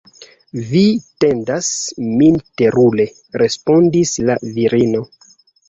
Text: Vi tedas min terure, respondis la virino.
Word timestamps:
Vi 0.69 0.79
tedas 1.25 1.69
min 2.23 2.41
terure, 2.63 3.07
respondis 3.45 4.17
la 4.33 4.41
virino. 4.59 5.07